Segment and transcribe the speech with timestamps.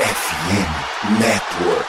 [0.00, 1.86] FM Network.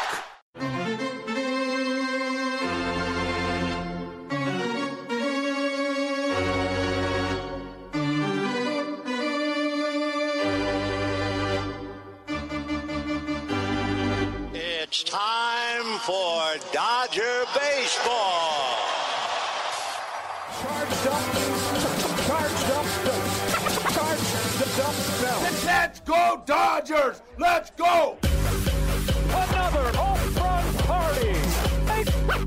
[14.53, 18.75] It's time for Dodger Baseball.
[20.59, 21.23] Charged up,
[22.27, 22.85] charged up,
[23.93, 24.95] charged up,
[25.65, 27.20] Let's go Dodgers!
[27.41, 28.17] Let's go!
[29.29, 31.33] Another home run party.
[31.87, 32.03] They,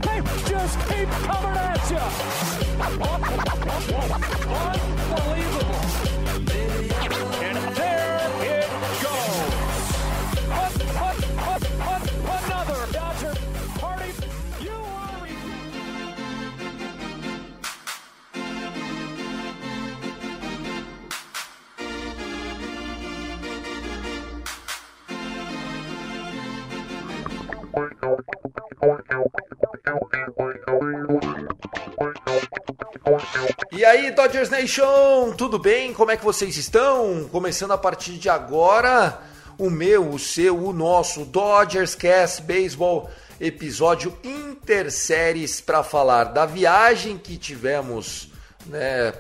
[0.07, 1.99] they just keep coming at you.
[5.19, 5.64] Unbelievable.
[33.73, 35.93] E aí, Dodgers Nation, tudo bem?
[35.93, 37.29] Como é que vocês estão?
[37.31, 39.21] Começando a partir de agora,
[39.57, 43.09] o meu, o seu, o nosso Dodgers Cast Baseball,
[43.41, 48.29] episódio interséries para falar da viagem que tivemos,
[48.67, 49.13] né,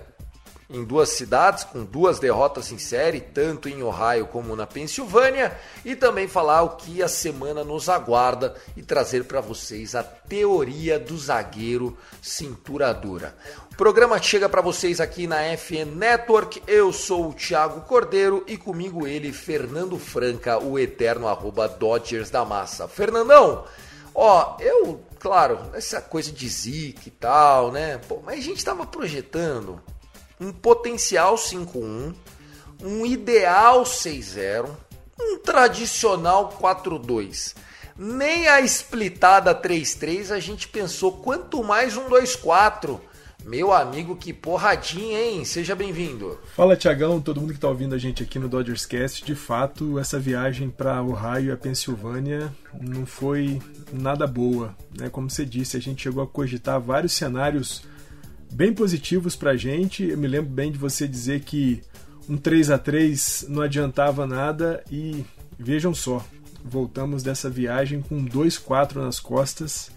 [0.74, 5.94] em duas cidades, com duas derrotas em série, tanto em Ohio como na Pensilvânia, e
[5.94, 11.16] também falar o que a semana nos aguarda e trazer para vocês a teoria do
[11.16, 13.36] zagueiro cintura dura.
[13.72, 16.62] O programa chega para vocês aqui na FN Network.
[16.66, 22.44] Eu sou o Thiago Cordeiro e comigo ele, Fernando Franca, o eterno arroba Dodgers da
[22.44, 22.88] Massa.
[22.88, 23.64] Fernandão,
[24.12, 27.98] ó, eu, claro, essa coisa de zica e tal, né?
[28.08, 29.80] Pô, mas a gente tava projetando
[30.44, 32.14] um potencial 5-1,
[32.82, 34.68] um ideal 6-0,
[35.18, 37.54] um tradicional 4-2.
[37.96, 43.00] Nem a splitada 3-3 a gente pensou, quanto mais um 2-4.
[43.46, 45.44] Meu amigo, que porradinha, hein?
[45.44, 46.38] Seja bem-vindo.
[46.56, 49.22] Fala Tiagão, todo mundo que está ouvindo a gente aqui no Dodgers Cast.
[49.22, 53.60] De fato, essa viagem para Ohio e a Pensilvânia não foi
[53.92, 54.74] nada boa.
[54.98, 55.10] Né?
[55.10, 57.82] Como você disse, a gente chegou a cogitar vários cenários
[58.52, 60.04] bem positivos para a gente.
[60.04, 61.82] Eu me lembro bem de você dizer que
[62.28, 65.24] um 3 a 3 não adiantava nada e
[65.58, 66.24] vejam só,
[66.64, 69.90] voltamos dessa viagem com 2-4 nas costas.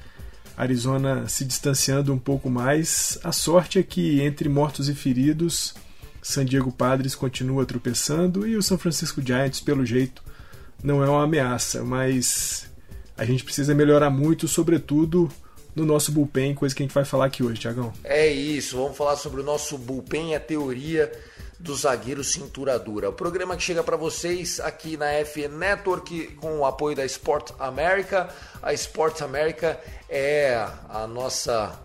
[0.57, 3.19] Arizona se distanciando um pouco mais.
[3.23, 5.75] A sorte é que entre mortos e feridos,
[6.21, 10.23] San Diego Padres continua tropeçando e o San Francisco Giants, pelo jeito,
[10.83, 12.69] não é uma ameaça, mas
[13.15, 15.29] a gente precisa melhorar muito, sobretudo
[15.77, 17.93] no nosso bullpen, coisa que a gente vai falar aqui hoje, Tiagão.
[18.03, 21.11] É isso, vamos falar sobre o nosso bullpen a teoria
[21.59, 23.09] do zagueiro cintura dura.
[23.09, 27.51] O programa que chega para vocês aqui na FN Network com o apoio da Sport
[27.59, 28.27] America.
[28.61, 29.79] A Sport America
[30.09, 31.79] é a nossa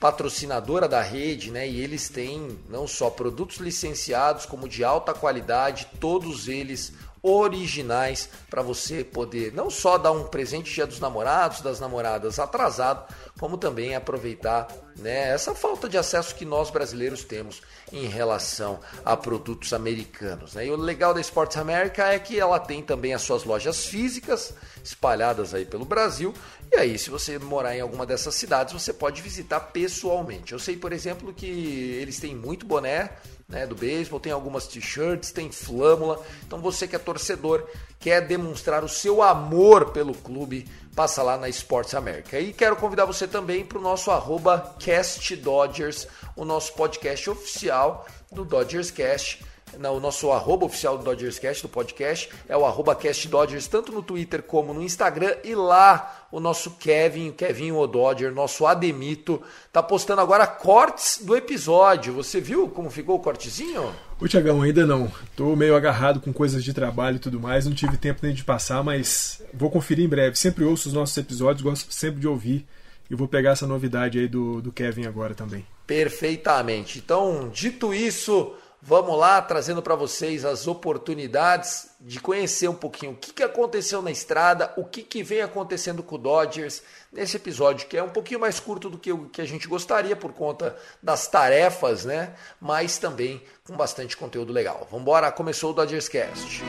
[0.00, 1.68] patrocinadora da rede, né?
[1.68, 6.92] E eles têm não só produtos licenciados, como de alta qualidade, todos eles
[7.26, 13.12] originais para você poder não só dar um presente dia dos namorados, das namoradas atrasado,
[13.38, 19.16] como também aproveitar né, essa falta de acesso que nós brasileiros temos em relação a
[19.16, 20.54] produtos americanos.
[20.54, 20.66] Né?
[20.66, 24.54] E o legal da Sports America é que ela tem também as suas lojas físicas
[24.82, 26.32] espalhadas aí pelo Brasil.
[26.72, 30.52] E aí, se você morar em alguma dessas cidades, você pode visitar pessoalmente.
[30.52, 33.10] Eu sei, por exemplo, que eles têm muito boné
[33.48, 36.22] né, do beisebol, tem algumas t-shirts, tem flâmula.
[36.46, 37.66] Então você que é torcedor,
[37.98, 42.38] quer demonstrar o seu amor pelo clube, passa lá na Sports America.
[42.40, 48.06] E quero convidar você também para o nosso arroba Cast Dodgers, o nosso podcast oficial
[48.32, 49.44] do Dodgers Cast.
[49.74, 53.92] O nosso arroba oficial do Dodgers Cast, do podcast, é o arroba Cast Dodgers, tanto
[53.92, 55.34] no Twitter como no Instagram.
[55.44, 61.20] E lá o nosso Kevin, o Kevin o Dodger, nosso Ademito, tá postando agora cortes
[61.22, 62.14] do episódio.
[62.14, 63.92] Você viu como ficou o cortezinho?
[64.18, 65.12] Ô Tiagão, ainda não.
[65.34, 68.44] Tô meio agarrado com coisas de trabalho e tudo mais, não tive tempo nem de
[68.44, 70.36] passar, mas vou conferir em breve.
[70.36, 72.66] Sempre ouço os nossos episódios, gosto sempre de ouvir.
[73.10, 75.64] E vou pegar essa novidade aí do, do Kevin agora também.
[75.86, 76.98] Perfeitamente.
[76.98, 78.52] Então, dito isso,
[78.86, 84.00] vamos lá trazendo para vocês as oportunidades de conhecer um pouquinho o que, que aconteceu
[84.00, 88.08] na estrada, o que, que vem acontecendo com o Dodgers nesse episódio, que é um
[88.08, 92.34] pouquinho mais curto do que o que a gente gostaria por conta das tarefas, né?
[92.60, 94.86] Mas também com bastante conteúdo legal.
[94.88, 96.62] Vamos embora, começou o Dodgers Cast.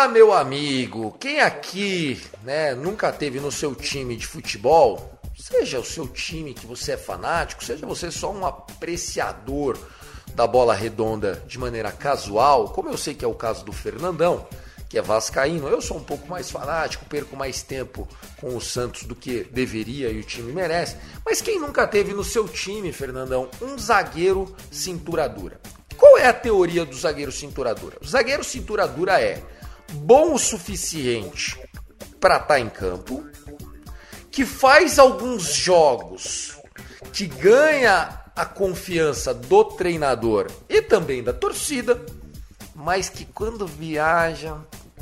[0.00, 5.84] Ah, meu amigo, quem aqui, né, nunca teve no seu time de futebol, seja o
[5.84, 9.76] seu time que você é fanático, seja você só um apreciador
[10.36, 14.46] da bola redonda de maneira casual, como eu sei que é o caso do Fernandão,
[14.88, 18.06] que é vascaíno, eu sou um pouco mais fanático, perco mais tempo
[18.40, 20.96] com o Santos do que deveria e o time merece.
[21.26, 25.60] Mas quem nunca teve no seu time, Fernandão, um zagueiro cintura dura?
[25.96, 27.96] Qual é a teoria do zagueiro cintura dura?
[28.00, 29.42] O zagueiro cintura dura é
[29.92, 31.58] bom o suficiente
[32.20, 33.24] para estar tá em campo,
[34.30, 36.56] que faz alguns jogos,
[37.12, 42.00] que ganha a confiança do treinador e também da torcida,
[42.74, 44.56] mas que quando viaja,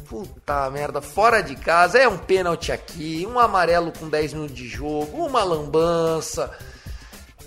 [0.08, 4.66] puta merda, fora de casa, é um pênalti aqui, um amarelo com 10 minutos de
[4.66, 6.50] jogo, uma lambança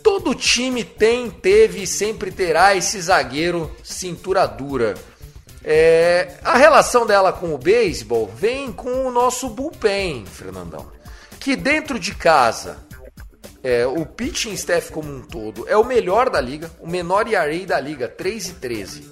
[0.04, 4.96] Todo time tem, teve e sempre terá esse zagueiro cintura dura.
[5.72, 10.92] É, a relação dela com o beisebol vem com o nosso bullpen, Fernandão.
[11.40, 12.80] Que dentro de casa,
[13.62, 17.68] é, o pitching staff como um todo é o melhor da liga, o menor ERA
[17.68, 19.12] da liga, 3 e 13.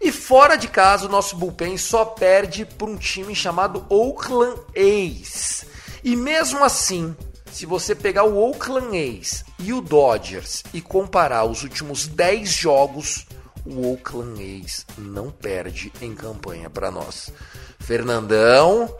[0.00, 5.64] E fora de casa, o nosso bullpen só perde para um time chamado Oakland A's.
[6.02, 7.14] E mesmo assim,
[7.52, 13.28] se você pegar o Oakland A's e o Dodgers e comparar os últimos 10 jogos,
[13.64, 17.32] o Oakland A's não perde em campanha para nós.
[17.78, 18.94] Fernandão,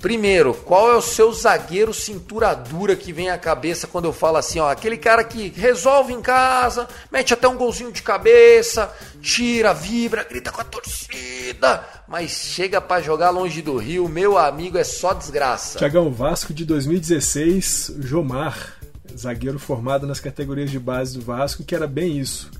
[0.00, 4.36] Primeiro, qual é o seu zagueiro cintura dura que vem à cabeça quando eu falo
[4.36, 9.74] assim, ó, aquele cara que resolve em casa, mete até um golzinho de cabeça, tira,
[9.74, 14.84] vibra, grita com a torcida, mas chega para jogar longe do Rio, meu amigo, é
[14.84, 15.78] só desgraça.
[15.78, 18.74] Tiagão Vasco de 2016, Jomar,
[19.18, 22.52] zagueiro formado nas categorias de base do Vasco, que era bem isso.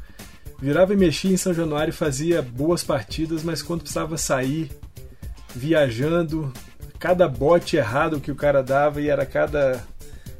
[0.60, 4.70] Virava e mexia em São Januário fazia boas partidas, mas quando precisava sair,
[5.54, 6.52] viajando,
[6.98, 9.84] cada bote errado que o cara dava e era cada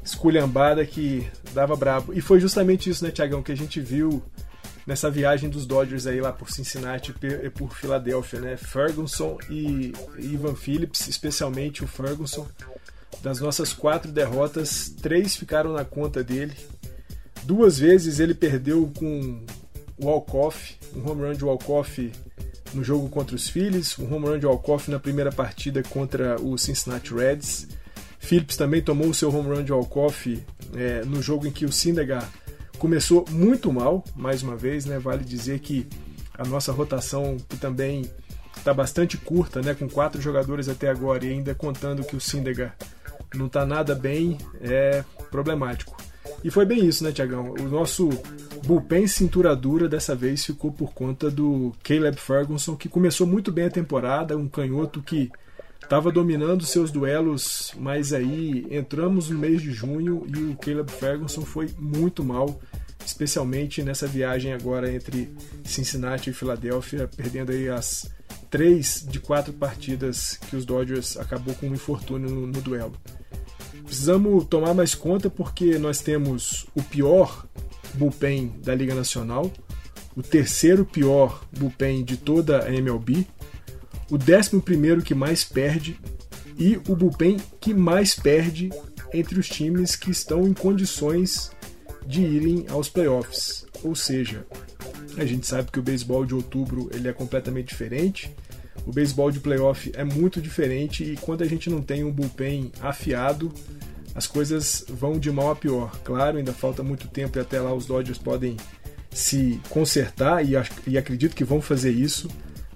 [0.03, 2.13] esculhambada que dava brabo.
[2.13, 4.21] E foi justamente isso, né, Tiagão, que a gente viu
[4.85, 7.13] nessa viagem dos Dodgers aí lá por Cincinnati
[7.43, 8.57] e por Filadélfia, né?
[8.57, 12.47] Ferguson e Ivan Phillips, especialmente o Ferguson.
[13.21, 16.53] Das nossas quatro derrotas, três ficaram na conta dele.
[17.43, 19.45] Duas vezes ele perdeu com
[20.01, 22.11] Walkoff, um home run de Walkoff
[22.73, 26.57] no jogo contra os Phillies, um home run de Walkoff na primeira partida contra o
[26.57, 27.67] Cincinnati Reds.
[28.19, 30.43] Phillips também tomou o seu home run de Walkoff
[30.75, 32.27] é, no jogo em que o Syndergaard
[32.77, 34.99] começou muito mal, mais uma vez, né?
[34.99, 35.87] Vale dizer que
[36.37, 38.09] a nossa rotação que também
[38.55, 39.73] está bastante curta, né?
[39.73, 42.75] Com quatro jogadores até agora e ainda contando que o Syndergaard
[43.33, 45.95] não está nada bem, é problemático.
[46.43, 47.53] E foi bem isso, né, Tiagão?
[47.59, 48.09] O nosso
[48.65, 53.65] bullpen cintura dura dessa vez ficou por conta do Caleb Ferguson, que começou muito bem
[53.65, 55.29] a temporada, um canhoto que
[55.83, 61.41] estava dominando seus duelos, mas aí entramos no mês de junho e o Caleb Ferguson
[61.41, 62.61] foi muito mal,
[63.05, 65.29] especialmente nessa viagem agora entre
[65.63, 68.09] Cincinnati e Filadélfia, perdendo aí as
[68.49, 72.93] três de quatro partidas que os Dodgers acabou com um infortúnio no, no duelo.
[73.89, 77.47] Precisamos tomar mais conta porque nós temos o pior
[77.95, 79.51] bullpen da Liga Nacional,
[80.15, 83.25] o terceiro pior bullpen de toda a MLB,
[84.11, 85.99] o décimo primeiro que mais perde
[86.55, 88.69] e o bullpen que mais perde
[89.11, 91.49] entre os times que estão em condições
[92.05, 93.65] de irem aos playoffs.
[93.83, 94.45] Ou seja,
[95.17, 98.31] a gente sabe que o beisebol de outubro ele é completamente diferente.
[98.85, 102.71] O beisebol de playoff é muito diferente e quando a gente não tem um bullpen
[102.81, 103.51] afiado,
[104.15, 105.91] as coisas vão de mal a pior.
[106.03, 108.57] Claro, ainda falta muito tempo e até lá os Dodgers podem
[109.11, 110.53] se consertar e,
[110.87, 112.27] e acredito que vão fazer isso.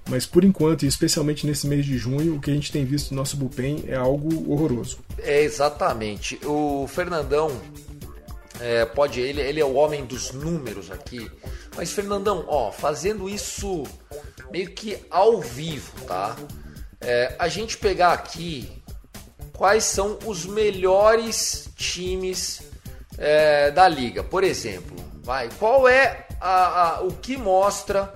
[0.09, 3.11] Mas por enquanto, e especialmente nesse mês de junho, o que a gente tem visto
[3.11, 4.99] no nosso bullpen é algo horroroso.
[5.19, 6.39] É exatamente.
[6.45, 7.51] O Fernandão
[8.59, 11.29] é, pode, ele, ele é o homem dos números aqui.
[11.75, 13.83] Mas Fernandão, ó, fazendo isso
[14.51, 16.35] meio que ao vivo, tá?
[17.01, 18.81] É, a gente pegar aqui
[19.53, 22.61] quais são os melhores times
[23.17, 24.23] é, da liga.
[24.23, 28.13] Por exemplo, vai, qual é a, a, o que mostra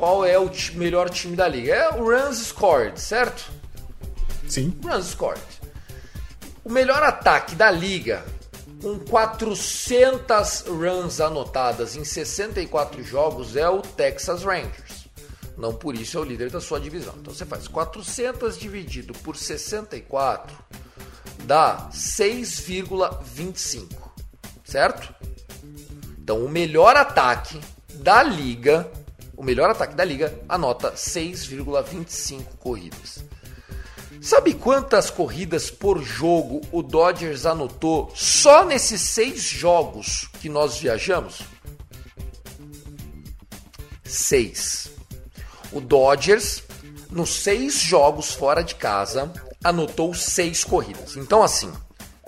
[0.00, 1.74] qual é o melhor time da liga?
[1.74, 3.52] É o runs scored, certo?
[4.48, 4.74] Sim.
[4.82, 5.42] Runs scored.
[6.64, 8.24] O melhor ataque da liga,
[8.82, 15.08] com 400 runs anotadas em 64 jogos, é o Texas Rangers.
[15.56, 17.14] Não por isso é o líder da sua divisão.
[17.20, 20.56] Então você faz 400 dividido por 64
[21.44, 23.88] dá 6,25,
[24.64, 25.14] certo?
[26.18, 27.60] Então o melhor ataque
[27.94, 28.88] da liga,
[29.36, 33.24] o melhor ataque da liga anota 6,25 corridas.
[34.20, 41.40] Sabe quantas corridas por jogo o Dodgers anotou só nesses seis jogos que nós viajamos?
[44.04, 44.90] Seis.
[45.72, 46.62] O Dodgers,
[47.10, 49.32] nos seis jogos fora de casa,
[49.64, 51.16] anotou seis corridas.
[51.16, 51.72] Então, assim,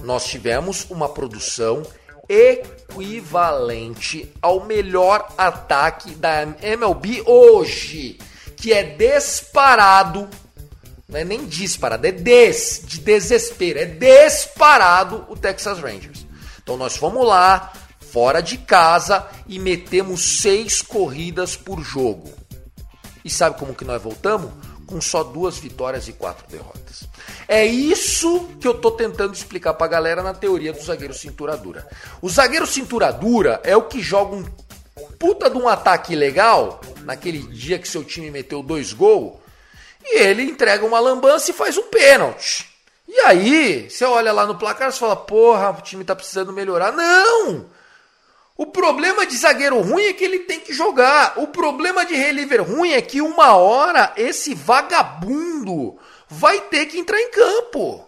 [0.01, 1.83] nós tivemos uma produção
[2.27, 8.19] equivalente ao melhor ataque da MLB hoje,
[8.57, 10.27] que é disparado,
[11.13, 16.27] não é nem disparado, é des, de desespero, é disparado o Texas Rangers.
[16.63, 17.71] Então nós fomos lá,
[18.11, 22.33] fora de casa, e metemos seis corridas por jogo.
[23.23, 24.51] E sabe como que nós voltamos?
[24.87, 27.05] Com só duas vitórias e quatro derrotas.
[27.47, 31.87] É isso que eu tô tentando explicar pra galera na teoria do zagueiro cintura dura.
[32.23, 34.45] O zagueiro cintura dura é o que joga um
[35.19, 39.42] puta de um ataque legal, naquele dia que seu time meteu dois gols,
[40.05, 42.69] e ele entrega uma lambança e faz um pênalti.
[43.09, 46.93] E aí, você olha lá no placar e fala, porra, o time tá precisando melhorar.
[46.93, 47.67] Não!
[48.57, 51.35] O problema de zagueiro ruim é que ele tem que jogar.
[51.39, 57.21] O problema de reliever ruim é que uma hora esse vagabundo vai ter que entrar
[57.21, 58.07] em campo.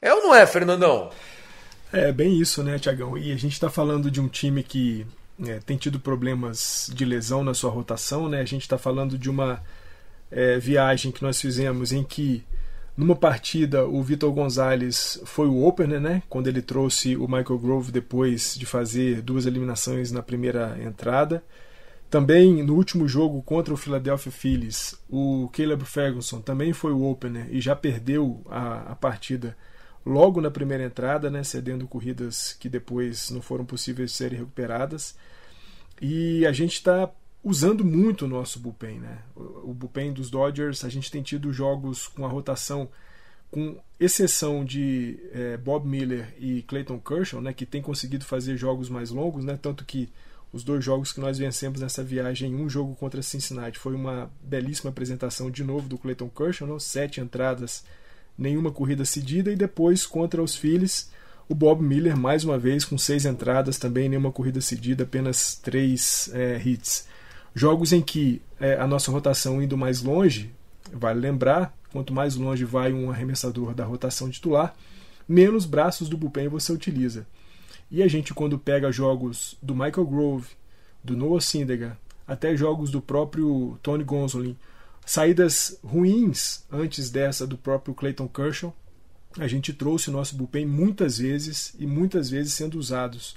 [0.00, 1.10] É ou não é, Fernandão?
[1.92, 3.16] É bem isso, né, Tiagão?
[3.16, 5.06] E a gente está falando de um time que
[5.46, 8.40] é, tem tido problemas de lesão na sua rotação, né?
[8.40, 9.62] A gente está falando de uma
[10.32, 12.42] é, viagem que nós fizemos em que
[12.96, 16.22] numa partida o Vitor Gonzalez foi o opener, né?
[16.28, 21.44] Quando ele trouxe o Michael Grove depois de fazer duas eliminações na primeira entrada.
[22.10, 27.46] Também no último jogo contra o Philadelphia Phillies, o Caleb Ferguson também foi o opener
[27.50, 29.56] e já perdeu a, a partida
[30.04, 35.16] logo na primeira entrada, né, cedendo corridas que depois não foram possíveis de serem recuperadas.
[36.02, 37.08] E a gente está
[37.42, 39.00] usando muito o nosso bullpen.
[39.00, 39.18] Né?
[39.62, 42.88] O, bullpen dos Dodgers, a gente tem tido jogos com a rotação,
[43.50, 48.88] com exceção de é, Bob Miller e Clayton Kershaw, né, que tem conseguido fazer jogos
[48.88, 50.08] mais longos, né, tanto que
[50.52, 54.90] os dois jogos que nós vencemos nessa viagem, um jogo contra Cincinnati, foi uma belíssima
[54.90, 56.78] apresentação de novo do Clayton Kershaw, não?
[56.78, 57.84] sete entradas,
[58.36, 61.10] nenhuma corrida cedida, e depois contra os Phillies,
[61.48, 66.30] o Bob Miller mais uma vez com seis entradas, também nenhuma corrida cedida, apenas três
[66.34, 67.06] é, hits.
[67.54, 70.50] Jogos em que é, a nossa rotação indo mais longe,
[70.92, 74.74] vale lembrar, quanto mais longe vai um arremessador da rotação titular,
[75.28, 77.26] menos braços do bullpen você utiliza.
[77.90, 80.48] E a gente, quando pega jogos do Michael Grove,
[81.04, 84.56] do Noah Syndergaard, até jogos do próprio Tony Gonsolin,
[85.04, 88.74] saídas ruins antes dessa do próprio Clayton Kershaw,
[89.38, 93.34] a gente trouxe o nosso bullpen muitas vezes e muitas vezes sendo usados.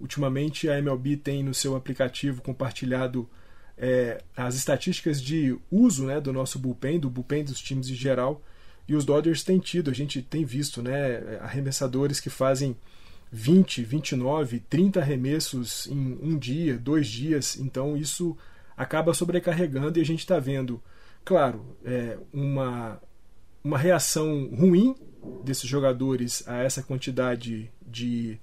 [0.00, 3.28] Ultimamente a MLB tem no seu aplicativo compartilhado
[3.76, 8.42] é, as estatísticas de uso né, do nosso bullpen, do bullpen dos times em geral,
[8.86, 12.76] e os Dodgers têm tido, a gente tem visto né, arremessadores que fazem
[13.32, 17.58] 20, 29, 30 arremessos em um dia, dois dias.
[17.58, 18.36] Então isso
[18.76, 20.82] acaba sobrecarregando e a gente está vendo,
[21.24, 23.00] claro, é, uma,
[23.62, 24.94] uma reação ruim
[25.42, 28.38] desses jogadores a essa quantidade de,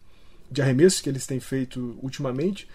[0.52, 2.68] de arremessos que eles têm feito ultimamente.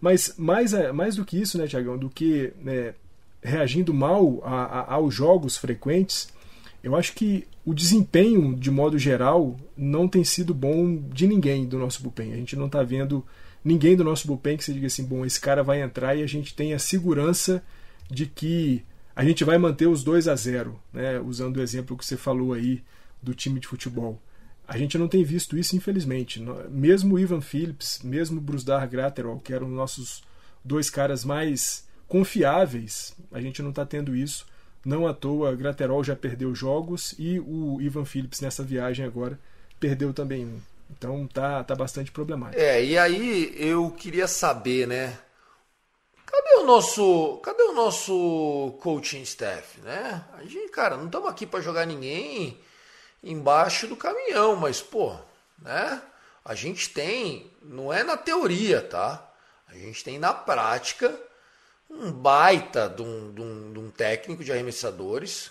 [0.00, 2.94] Mas mais, mais do que isso, né, Tiagão, do que né,
[3.42, 6.28] reagindo mal a, a, aos jogos frequentes,
[6.82, 11.78] eu acho que o desempenho, de modo geral, não tem sido bom de ninguém do
[11.78, 12.32] nosso bullpen.
[12.32, 13.24] A gente não está vendo
[13.64, 16.26] ninguém do nosso bullpen que se diga assim, bom, esse cara vai entrar e a
[16.26, 17.62] gente tem a segurança
[18.10, 18.82] de que
[19.14, 21.20] a gente vai manter os 2 a 0, né?
[21.20, 22.82] usando o exemplo que você falou aí
[23.20, 24.20] do time de futebol.
[24.68, 26.44] A gente não tem visto isso, infelizmente.
[26.68, 30.22] Mesmo Ivan Phillips, mesmo Brusdar Gratterall, que eram nossos
[30.62, 34.46] dois caras mais confiáveis, a gente não está tendo isso.
[34.84, 39.38] Não à toa, Graterol já perdeu jogos e o Ivan Phillips nessa viagem agora
[39.80, 40.60] perdeu também um.
[40.90, 42.60] Então tá, tá bastante problemático.
[42.60, 45.18] É, e aí eu queria saber, né?
[46.26, 50.24] Cadê o nosso, cadê o nosso coaching staff, né?
[50.34, 52.58] A gente, cara, não estamos aqui para jogar ninguém
[53.22, 55.16] embaixo do caminhão, mas pô,
[55.58, 56.02] né?
[56.44, 59.30] A gente tem, não é na teoria, tá?
[59.68, 61.14] A gente tem na prática
[61.90, 65.50] um baita de um, de um, de um técnico de arremessadores,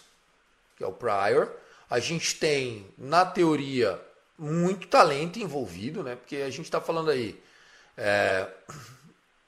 [0.76, 1.52] que é o Pryor.
[1.90, 4.02] A gente tem, na teoria,
[4.38, 6.16] muito talento envolvido, né?
[6.16, 7.42] Porque a gente está falando aí.
[7.96, 8.48] É,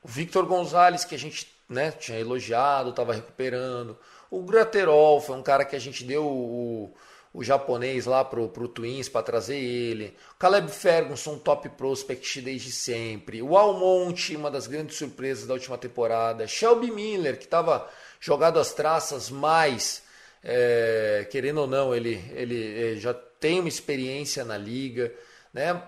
[0.02, 3.98] o Victor Gonzalez, que a gente né, tinha elogiado, estava recuperando.
[4.32, 6.94] O Graterol foi um cara que a gente deu o,
[7.34, 10.16] o japonês lá pro, pro Twins para trazer ele.
[10.38, 13.42] Caleb Ferguson, top prospect desde sempre.
[13.42, 16.48] O Almonte, uma das grandes surpresas da última temporada.
[16.48, 20.04] Shelby Miller, que estava jogado às traças, mas
[20.42, 25.14] É, querendo ou não, ele, ele já tem uma experiência na liga,
[25.54, 25.84] né?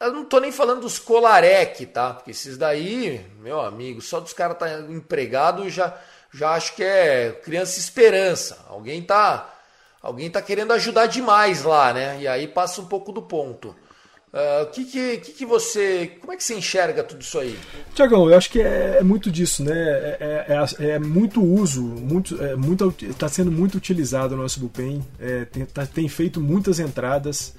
[0.00, 2.12] Eu não tô nem falando dos Colarec, tá?
[2.14, 5.98] Porque esses daí, meu amigo, só dos caras tá empregado já
[6.32, 8.64] já acho que é criança esperança.
[8.68, 9.53] Alguém tá
[10.04, 12.20] alguém tá querendo ajudar demais lá, né?
[12.20, 13.74] E aí passa um pouco do ponto.
[14.30, 16.18] Ah, o uh, que, que, que, você.
[16.20, 17.56] Como é que você enxerga tudo isso aí?
[17.94, 19.72] Tiagão, eu acho que é, é muito disso, né?
[19.72, 20.46] É,
[20.80, 25.44] é, é, muito uso, muito, é, muito, está sendo muito utilizado o nosso bullpen, é,
[25.44, 27.54] tem, tá, tem feito muitas entradas.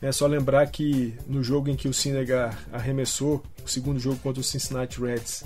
[0.00, 4.40] É só lembrar que no jogo em que o Sinegar arremessou, o segundo jogo contra
[4.40, 5.44] o Cincinnati Reds,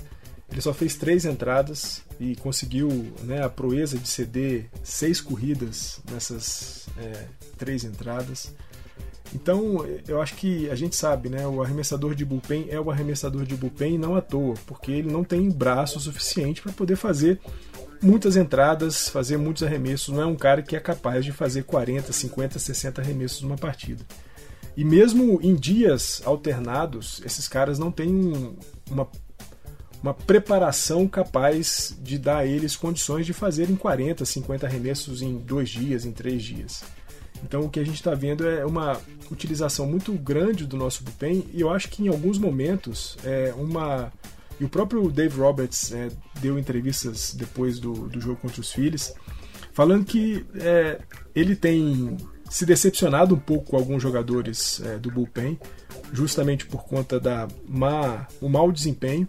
[0.53, 2.87] ele só fez três entradas e conseguiu
[3.23, 7.25] né, a proeza de ceder seis corridas nessas é,
[7.57, 8.53] três entradas.
[9.33, 11.47] Então, eu acho que a gente sabe, né?
[11.47, 15.23] O arremessador de bullpen é o arremessador de bullpen não à toa, porque ele não
[15.23, 17.39] tem braço suficiente para poder fazer
[17.99, 20.13] muitas entradas, fazer muitos arremessos.
[20.13, 24.05] Não é um cara que é capaz de fazer 40, 50, 60 arremessos numa partida.
[24.77, 28.55] E mesmo em dias alternados, esses caras não têm
[28.91, 29.07] uma,
[30.03, 35.69] uma preparação capaz de dar a eles condições de fazerem 40, 50 arremessos em dois
[35.69, 36.83] dias, em três dias.
[37.41, 38.99] Então o que a gente está vendo é uma
[39.31, 44.11] utilização muito grande do nosso bullpen e eu acho que em alguns momentos é uma
[44.59, 49.13] e o próprio Dave Roberts é, deu entrevistas depois do, do jogo contra os Phillies
[49.73, 50.99] falando que é,
[51.33, 52.15] ele tem
[52.49, 55.59] se decepcionado um pouco com alguns jogadores é, do bullpen,
[56.13, 59.27] justamente por conta da má, o mau desempenho.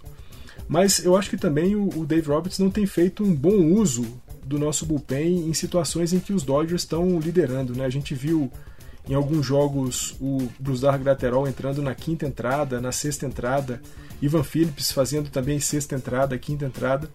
[0.69, 4.05] Mas eu acho que também o, Dave Roberts não tem feito um bom uso
[4.45, 7.75] do nosso bullpen em situações em que os Dodgers estão liderando.
[7.75, 7.85] Né?
[7.85, 8.51] A gente viu
[9.09, 13.81] em alguns jogos o Brusdar Graterol entrando na quinta entrada, na sexta entrada,
[14.21, 17.11] Ivan Phillips fazendo também sexta entrada, quinta entrada,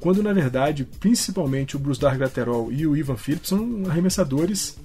[0.00, 4.76] quando na verdade, principalmente o Brusdar Graterol e o Ivan Phillips são arremessadores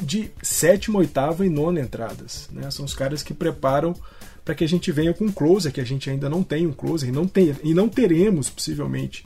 [0.00, 2.48] de sétima, oitava e nona entradas.
[2.52, 2.70] Né?
[2.70, 3.94] São os caras que preparam
[4.50, 6.72] para que a gente venha com um closer, que a gente ainda não tem um
[6.72, 9.24] closer e não, tem, e não teremos possivelmente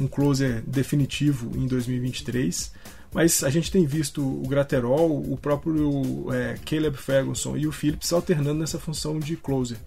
[0.00, 2.72] um closer definitivo em 2023.
[3.14, 8.12] Mas a gente tem visto o Graterol, o próprio é, Caleb Ferguson e o Phillips
[8.12, 9.78] alternando nessa função de closer.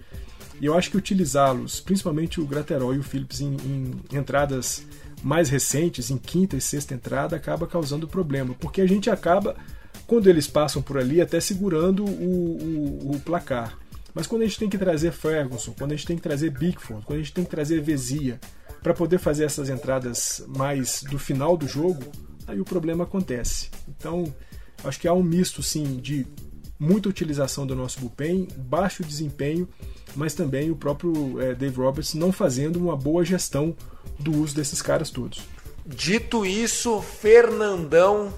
[0.61, 4.81] E eu acho que utilizá-los, principalmente o Graterol e o Phillips, em, em entradas
[5.21, 9.57] mais recentes, em quinta e sexta entrada, acaba causando problema, porque a gente acaba
[10.07, 13.77] quando eles passam por ali, até segurando o, o, o placar.
[14.13, 17.05] Mas quando a gente tem que trazer Ferguson, quando a gente tem que trazer Bigford,
[17.05, 18.39] quando a gente tem que trazer Vezia
[18.81, 22.03] para poder fazer essas entradas mais do final do jogo,
[22.47, 23.69] aí o problema acontece.
[23.87, 24.33] Então,
[24.83, 26.25] acho que há um misto sim de
[26.79, 29.67] muita utilização do nosso bullpen, baixo desempenho,
[30.15, 33.75] mas também o próprio é, Dave Roberts não fazendo uma boa gestão
[34.17, 35.41] do uso desses caras todos.
[35.85, 38.33] Dito isso, Fernandão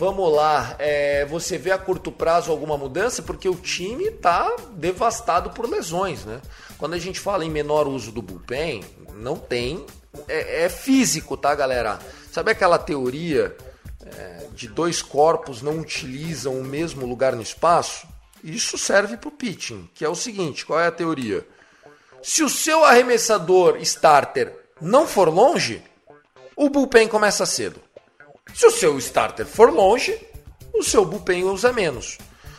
[0.00, 3.20] Vamos lá, é, você vê a curto prazo alguma mudança?
[3.20, 6.40] Porque o time está devastado por lesões, né?
[6.78, 8.82] Quando a gente fala em menor uso do bullpen,
[9.16, 9.84] não tem.
[10.26, 11.98] É, é físico, tá, galera?
[12.32, 13.54] Sabe aquela teoria
[14.06, 18.08] é, de dois corpos não utilizam o mesmo lugar no espaço?
[18.42, 21.46] Isso serve para o pitching, que é o seguinte: qual é a teoria?
[22.22, 25.82] Se o seu arremessador starter não for longe,
[26.56, 27.82] o bullpen começa cedo.
[28.54, 30.18] Se o seu starter for longe,
[30.74, 32.18] o seu bullpen usa menos.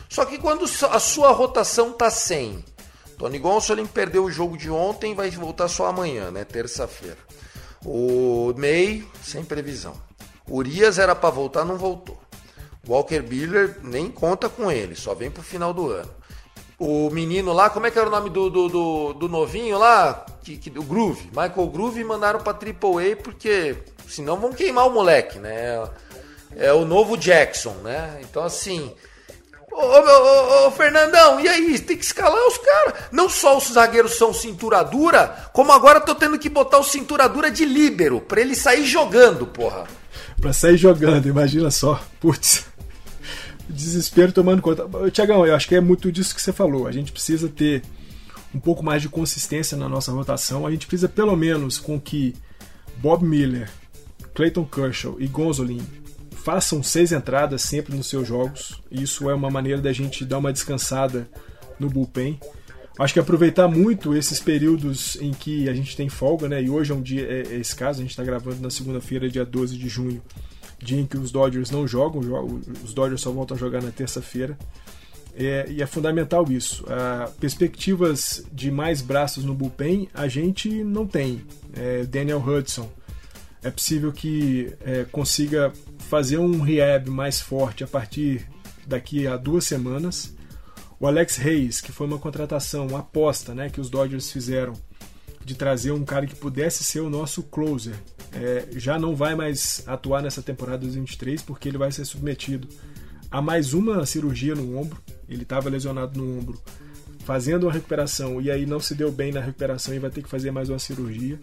[0.09, 2.63] Só que quando a sua rotação tá 100,
[3.17, 7.17] Tony Gonsolin perdeu o jogo de ontem, vai voltar só amanhã, né, terça-feira.
[7.85, 9.93] O May sem previsão.
[10.49, 12.19] Urias era para voltar, não voltou.
[12.87, 16.09] Walker Buehler nem conta com ele, só vem pro final do ano.
[16.79, 20.25] O menino lá, como é que era o nome do, do, do, do novinho lá?
[20.43, 21.27] Que, que, do Groove.
[21.27, 23.77] Michael Groove mandaram pra Triple A porque
[24.11, 25.81] Senão vão queimar o moleque, né?
[26.57, 28.19] É o novo Jackson, né?
[28.21, 28.93] Então, assim.
[29.71, 31.79] Ô, ô, ô, Fernandão, e aí?
[31.79, 32.93] Tem que escalar os caras.
[33.09, 37.29] Não só os zagueiros são cintura dura, como agora tô tendo que botar o cintura
[37.29, 39.87] dura de líbero, pra ele sair jogando, porra.
[40.41, 41.97] Pra sair jogando, imagina só.
[42.19, 42.65] Putz.
[43.69, 44.85] Desespero tomando conta.
[45.09, 46.85] Tiagão, eu acho que é muito disso que você falou.
[46.85, 47.81] A gente precisa ter
[48.53, 50.67] um pouco mais de consistência na nossa rotação.
[50.67, 52.35] A gente precisa, pelo menos, com que
[52.97, 53.69] Bob Miller
[54.33, 55.81] Clayton Kershaw e Gonzolin
[56.41, 58.81] façam seis entradas sempre nos seus jogos.
[58.91, 61.29] Isso é uma maneira da gente dar uma descansada
[61.79, 62.39] no bullpen.
[62.99, 66.61] Acho que aproveitar muito esses períodos em que a gente tem folga, né?
[66.61, 69.29] E hoje é um dia, é, é esse caso, a gente está gravando na segunda-feira,
[69.29, 70.21] dia 12 de junho,
[70.77, 72.21] dia em que os Dodgers não jogam,
[72.83, 74.57] os Dodgers só voltam a jogar na terça-feira.
[75.33, 76.83] É, e é fundamental isso.
[76.87, 81.41] Ah, perspectivas de mais braços no bullpen a gente não tem.
[81.73, 82.89] É, Daniel Hudson
[83.63, 85.71] É possível que é, consiga
[86.09, 88.47] fazer um rehab mais forte a partir
[88.87, 90.33] daqui a duas semanas.
[90.99, 94.73] O Alex Reis, que foi uma contratação, uma aposta né, que os Dodgers fizeram
[95.43, 97.95] de trazer um cara que pudesse ser o nosso closer.
[98.33, 102.67] É, já não vai mais atuar nessa temporada 2023 porque ele vai ser submetido
[103.29, 105.01] a mais uma cirurgia no ombro.
[105.27, 106.61] Ele estava lesionado no ombro,
[107.25, 110.29] fazendo uma recuperação e aí não se deu bem na recuperação e vai ter que
[110.29, 111.39] fazer mais uma cirurgia.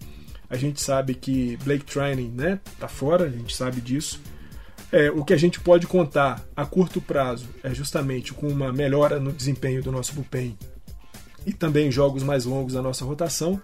[0.48, 4.20] A gente sabe que Blake Trining né, tá fora, a gente sabe disso.
[4.90, 9.20] É, o que a gente pode contar a curto prazo é justamente com uma melhora
[9.20, 10.56] no desempenho do nosso bullpen
[11.46, 13.60] e também jogos mais longos da nossa rotação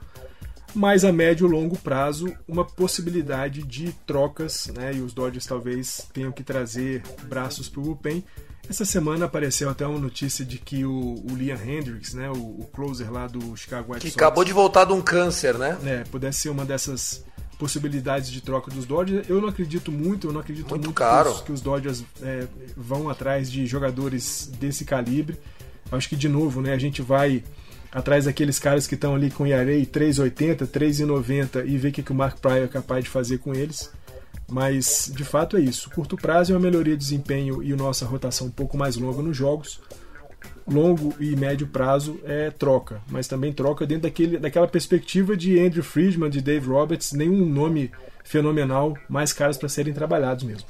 [0.75, 4.93] mas a médio e longo prazo uma possibilidade de trocas, né?
[4.95, 8.25] E os Dodgers talvez tenham que trazer braços para o bullpen.
[8.69, 12.69] Essa semana apareceu até uma notícia de que o, o Liam Hendricks, né, o, o,
[12.73, 15.79] closer lá do Chicago White que Sox, que acabou de voltar de um câncer, né?
[15.85, 17.23] É, pudesse ser uma dessas
[17.59, 19.29] possibilidades de troca dos Dodgers.
[19.29, 21.31] Eu não acredito muito, eu não acredito muito, muito caro.
[21.31, 22.47] Que, os, que os Dodgers é,
[22.77, 25.39] vão atrás de jogadores desse calibre.
[25.93, 27.45] Acho que de novo, né, a gente vai
[27.93, 32.13] atrás daqueles caras que estão ali com ERA 3,80, 3,90 e ver o que, que
[32.13, 33.91] o Mark Pryor é capaz de fazer com eles.
[34.49, 35.91] Mas de fato é isso.
[35.91, 39.37] Curto prazo é uma melhoria de desempenho e nossa rotação um pouco mais longa nos
[39.37, 39.81] jogos.
[40.67, 45.85] Longo e médio prazo é troca, mas também troca dentro daquele, daquela perspectiva de Andrew
[45.85, 47.91] Friedman, de Dave Roberts, nenhum nome
[48.25, 50.67] fenomenal, mais caros para serem trabalhados mesmo.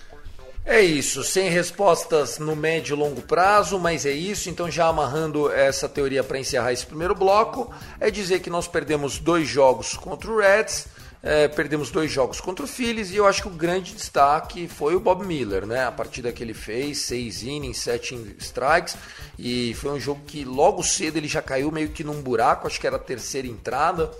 [0.67, 4.49] É isso, sem respostas no médio e longo prazo, mas é isso.
[4.49, 9.19] Então, já amarrando essa teoria para encerrar esse primeiro bloco, é dizer que nós perdemos
[9.19, 10.87] dois jogos contra o Reds,
[11.25, 14.95] é, perdemos dois jogos contra o Phillies e eu acho que o grande destaque foi
[14.95, 15.87] o Bob Miller, né?
[15.87, 18.95] A partida que ele fez, seis innings, sete strikes,
[19.39, 22.79] e foi um jogo que logo cedo ele já caiu meio que num buraco, acho
[22.79, 24.11] que era a terceira entrada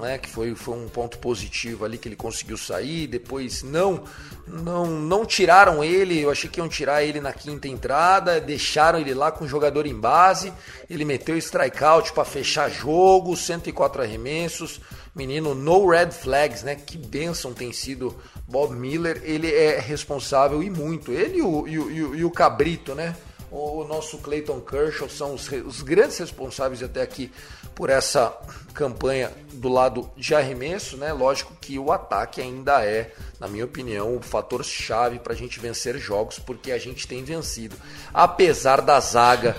[0.00, 3.06] né, que foi, foi um ponto positivo ali que ele conseguiu sair.
[3.06, 4.04] Depois não,
[4.46, 6.20] não, não tiraram ele.
[6.20, 9.86] Eu achei que iam tirar ele na quinta entrada, deixaram ele lá com o jogador
[9.86, 10.52] em base.
[10.88, 14.80] Ele meteu strikeout para fechar jogo, 104 arremessos.
[15.14, 16.74] Menino, no red flags, né?
[16.74, 18.16] Que benção tem sido
[18.48, 19.20] Bob Miller.
[19.24, 21.12] Ele é responsável e muito.
[21.12, 23.14] Ele e o, e o, e o Cabrito, né?
[23.54, 27.30] O nosso Clayton Kershaw são os, os, grandes responsáveis até aqui
[27.74, 28.36] por essa
[28.72, 31.12] campanha do lado de arremesso, né?
[31.12, 35.60] Lógico que o ataque ainda é, na minha opinião, o fator chave para a gente
[35.60, 37.76] vencer jogos, porque a gente tem vencido,
[38.12, 39.56] apesar da zaga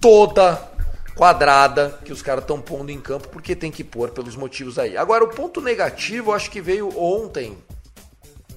[0.00, 0.70] toda
[1.14, 4.96] quadrada que os caras estão pondo em campo, porque tem que pôr pelos motivos aí.
[4.96, 7.58] Agora, o ponto negativo, acho que veio ontem.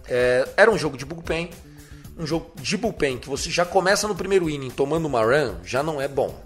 [0.08, 1.50] É, era um jogo de bullpen
[2.18, 5.82] um jogo de bullpen que você já começa no primeiro inning tomando uma run, já
[5.82, 6.44] não é bom.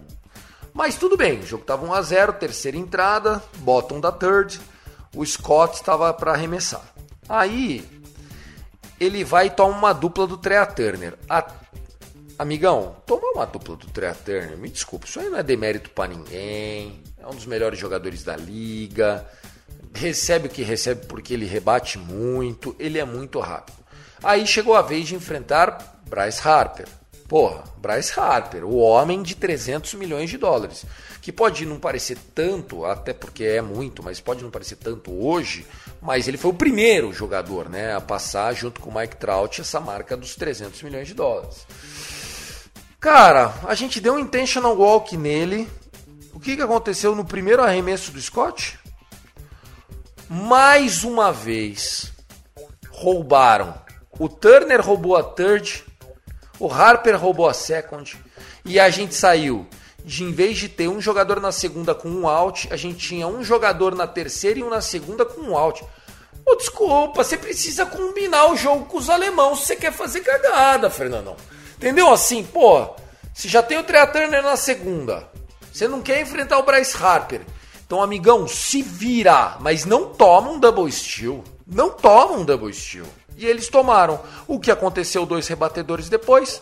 [0.74, 4.60] Mas tudo bem, o jogo estava 1 a 0, terceira entrada, bottom da third,
[5.16, 6.94] o Scott estava para arremessar.
[7.28, 7.84] Aí
[9.00, 11.16] ele vai e toma uma dupla do Trea Turner.
[11.30, 11.46] A...
[12.40, 16.14] Amigão, tomar uma dupla do Trea Turner, me desculpe, isso aí não é demérito para
[16.14, 17.02] ninguém.
[17.18, 19.26] É um dos melhores jogadores da liga.
[19.94, 23.87] Recebe o que recebe porque ele rebate muito, ele é muito rápido.
[24.24, 26.88] Aí chegou a vez de enfrentar Bryce Harper.
[27.28, 30.86] Porra, Bryce Harper, o homem de 300 milhões de dólares,
[31.22, 35.68] que pode não parecer tanto, até porque é muito, mas pode não parecer tanto hoje,
[36.02, 39.82] mas ele foi o primeiro jogador né, a passar, junto com o Mike Trout, essa
[39.82, 41.68] marca dos 300 milhões de dólares.
[42.98, 45.70] Cara, a gente deu um intentional walk nele.
[46.34, 48.80] O que, que aconteceu no primeiro arremesso do Scott?
[50.30, 52.14] Mais uma vez,
[52.90, 53.87] roubaram
[54.20, 55.84] o Turner roubou a third,
[56.60, 58.18] o Harper roubou a second
[58.66, 59.68] e a gente saiu
[60.04, 63.28] de em vez de ter um jogador na segunda com um out, a gente tinha
[63.28, 65.84] um jogador na terceira e um na segunda com um out.
[66.46, 70.90] Oh, desculpa, você precisa combinar o jogo com os alemãos se você quer fazer cagada,
[70.90, 71.36] Fernandão.
[71.76, 72.10] Entendeu?
[72.10, 72.88] Assim, pô,
[73.34, 75.30] se já tem o Trea Turner na segunda,
[75.72, 77.42] você não quer enfrentar o Bryce Harper.
[77.86, 81.44] Então, amigão, se vira, mas não toma um double steal.
[81.66, 83.06] Não toma um double steal.
[83.38, 84.20] E eles tomaram.
[84.48, 86.62] O que aconteceu dois rebatedores depois?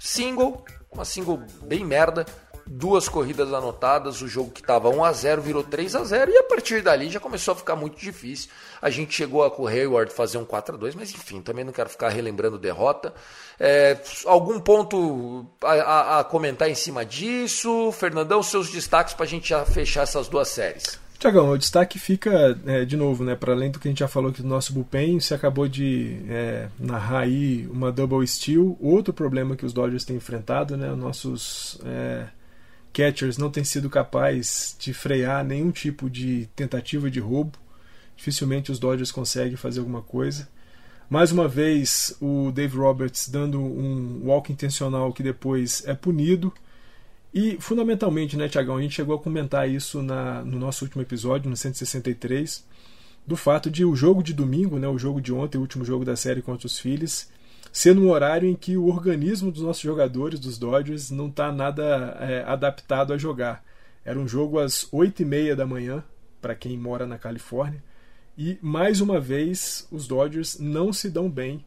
[0.00, 2.24] Single, uma single bem merda,
[2.66, 6.38] duas corridas anotadas, o jogo que estava 1 a 0 virou 3 a 0 e
[6.38, 8.50] a partir dali já começou a ficar muito difícil.
[8.80, 11.64] A gente chegou a com o Hayward fazer um 4 a 2 mas enfim, também
[11.64, 13.12] não quero ficar relembrando derrota.
[13.60, 17.92] É, algum ponto a, a, a, comentar em cima disso?
[17.92, 21.03] Fernandão, seus destaques para a gente já fechar essas duas séries.
[21.24, 24.08] Tiagão, o destaque fica, é, de novo, né, para além do que a gente já
[24.08, 29.14] falou aqui do nosso bullpen, você acabou de é, narrar aí uma double steal, outro
[29.14, 32.26] problema que os Dodgers têm enfrentado, né, nossos é,
[32.92, 37.56] catchers não têm sido capazes de frear nenhum tipo de tentativa de roubo,
[38.14, 40.46] dificilmente os Dodgers conseguem fazer alguma coisa.
[41.08, 46.52] Mais uma vez, o Dave Roberts dando um walk intencional que depois é punido.
[47.34, 51.50] E, fundamentalmente, né, Tiagão, a gente chegou a comentar isso na, no nosso último episódio,
[51.50, 52.64] no 163,
[53.26, 56.04] do fato de o jogo de domingo, né, o jogo de ontem, o último jogo
[56.04, 57.28] da série contra os Phillies,
[57.72, 62.16] ser num horário em que o organismo dos nossos jogadores, dos Dodgers, não está nada
[62.20, 63.64] é, adaptado a jogar.
[64.04, 66.04] Era um jogo às 8 e meia da manhã,
[66.40, 67.82] para quem mora na Califórnia.
[68.38, 71.64] E mais uma vez, os Dodgers não se dão bem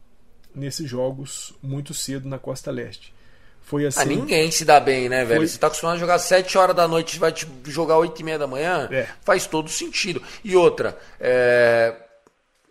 [0.54, 3.12] nesses jogos muito cedo na costa leste.
[3.68, 4.00] Foi assim.
[4.00, 5.40] Ah, ninguém se dá bem, né, velho?
[5.40, 5.46] Foi...
[5.46, 8.46] Você tá acostumado a jogar 7 horas da noite, vai jogar 8 e meia da
[8.46, 8.88] manhã?
[8.90, 9.06] É.
[9.22, 10.22] Faz todo sentido.
[10.42, 11.94] E outra, é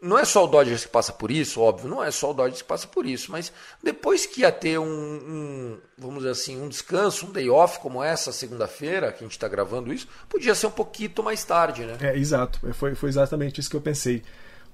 [0.01, 2.61] não é só o Dodgers que passa por isso, óbvio, não é só o Dodgers
[2.61, 3.51] que passa por isso, mas
[3.83, 8.03] depois que ia ter um, um vamos dizer assim, um descanso, um day off como
[8.03, 11.97] essa segunda-feira, que a gente está gravando isso, podia ser um pouquinho mais tarde, né?
[11.99, 14.23] É, exato, é, foi, foi exatamente isso que eu pensei.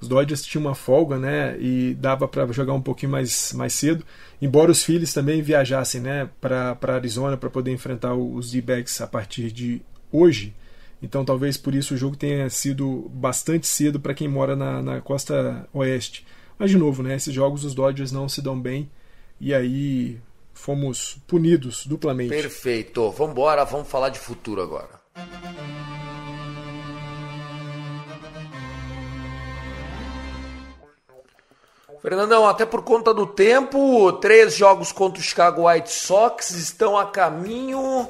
[0.04, 4.06] Os Dodgers tinham uma folga, né, e dava para jogar um pouquinho mais, mais cedo,
[4.42, 9.50] embora os Phillies também viajassem, né, para Arizona para poder enfrentar os D-backs a partir
[9.50, 10.54] de hoje.
[11.02, 15.00] Então talvez por isso o jogo tenha sido bastante cedo para quem mora na, na,
[15.00, 16.26] costa oeste.
[16.60, 18.92] Mas de novo, né, esses jogos os Dodgers não se dão bem
[19.40, 20.20] e aí
[20.54, 22.30] fomos punidos duplamente.
[22.30, 23.10] Perfeito.
[23.12, 25.03] Vamos embora, vamos falar de futuro agora.
[32.04, 37.06] Fernandão, até por conta do tempo, três jogos contra o Chicago White Sox estão a
[37.06, 38.10] caminho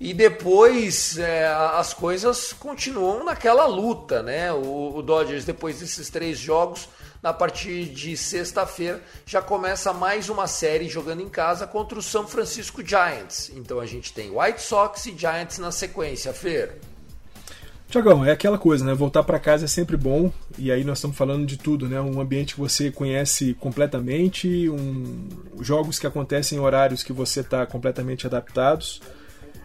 [0.00, 4.52] e depois é, as coisas continuam naquela luta, né?
[4.52, 6.88] O, o, Dodgers, depois desses três jogos,
[7.22, 12.26] na partir de sexta-feira, já começa mais uma série jogando em casa contra o São
[12.26, 13.52] Francisco Giants.
[13.54, 16.80] Então a gente tem White Sox e Giants na sequência, Fer.
[17.90, 18.92] Tiagão, é aquela coisa, né?
[18.92, 21.98] Voltar para casa é sempre bom, e aí nós estamos falando de tudo, né?
[21.98, 25.26] Um ambiente que você conhece completamente, um...
[25.60, 29.00] jogos que acontecem em horários que você está completamente adaptados.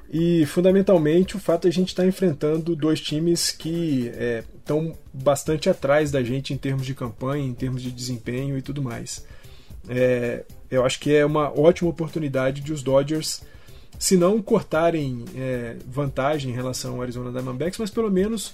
[0.09, 4.11] E fundamentalmente o fato de a gente estar tá enfrentando dois times que
[4.59, 8.61] estão é, bastante atrás da gente em termos de campanha, em termos de desempenho e
[8.61, 9.25] tudo mais.
[9.89, 13.41] É, eu acho que é uma ótima oportunidade de os Dodgers,
[13.99, 18.53] se não cortarem é, vantagem em relação ao Arizona Diamondbacks, mas pelo menos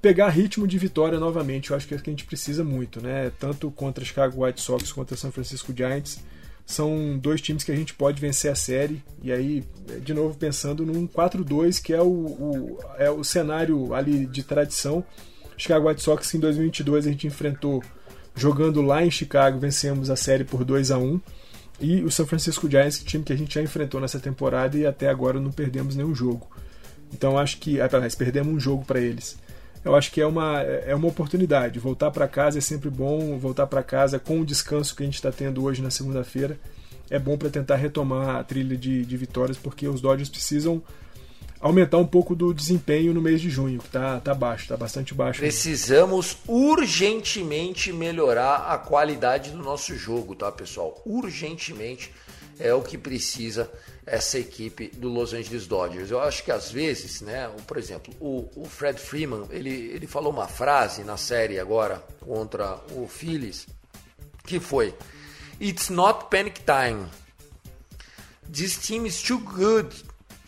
[0.00, 1.70] pegar ritmo de vitória novamente.
[1.70, 3.32] Eu acho que é o que a gente precisa muito, né?
[3.38, 6.20] Tanto contra Chicago White Sox quanto San Francisco Giants
[6.64, 9.02] são dois times que a gente pode vencer a série.
[9.22, 9.64] E aí,
[10.02, 15.04] de novo, pensando num 4-2, que é o, o, é o cenário ali de tradição.
[15.56, 17.82] Chicago White Sox em 2022 a gente enfrentou
[18.34, 21.20] jogando lá em Chicago, vencemos a série por 2 a 1
[21.80, 25.08] E o San Francisco Giants, time que a gente já enfrentou nessa temporada e até
[25.08, 26.48] agora não perdemos nenhum jogo.
[27.12, 29.36] Então acho que, aliás, perdemos um jogo para eles
[29.86, 31.78] eu acho que é uma, é uma oportunidade.
[31.78, 35.14] Voltar para casa é sempre bom, voltar para casa com o descanso que a gente
[35.14, 36.58] está tendo hoje na segunda-feira
[37.08, 40.82] é bom para tentar retomar a trilha de, de vitórias, porque os Dodgers precisam
[41.66, 45.12] aumentar um pouco do desempenho no mês de junho, que está tá baixo, está bastante
[45.14, 45.40] baixo.
[45.40, 51.00] Precisamos urgentemente melhorar a qualidade do nosso jogo, tá, pessoal?
[51.04, 52.12] Urgentemente
[52.58, 53.70] é o que precisa
[54.06, 56.10] essa equipe do Los Angeles Dodgers.
[56.10, 60.32] Eu acho que às vezes, né, por exemplo, o, o Fred Freeman, ele, ele falou
[60.32, 63.66] uma frase na série agora contra o Phillies,
[64.44, 64.94] que foi
[65.60, 67.06] It's not panic time.
[68.50, 69.88] This team is too good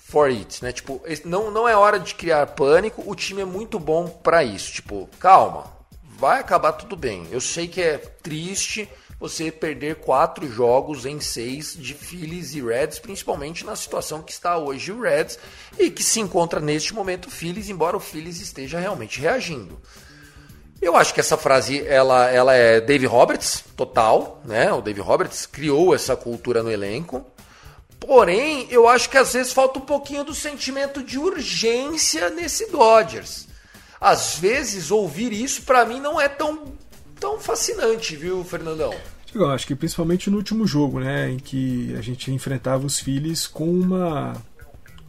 [0.08, 0.72] for it, né?
[0.72, 4.72] Tipo, não, não é hora de criar pânico, o time é muito bom para isso.
[4.72, 5.70] Tipo, calma,
[6.02, 7.26] vai acabar tudo bem.
[7.30, 8.88] Eu sei que é triste,
[9.20, 14.56] você perder quatro jogos em seis de Phillies e Reds, principalmente na situação que está
[14.56, 15.38] hoje o Reds
[15.78, 19.78] e que se encontra neste momento o Phillies, embora o Phillies esteja realmente reagindo.
[20.80, 24.72] Eu acho que essa frase ela, ela é Dave Roberts total, né?
[24.72, 27.26] O Dave Roberts criou essa cultura no elenco.
[28.00, 33.48] Porém, eu acho que às vezes falta um pouquinho do sentimento de urgência nesse Dodgers.
[34.00, 36.72] Às vezes ouvir isso para mim não é tão
[37.18, 38.94] tão fascinante, viu, Fernandão?
[39.34, 43.46] Eu acho que principalmente no último jogo, né, em que a gente enfrentava os Phillies
[43.46, 44.34] com uma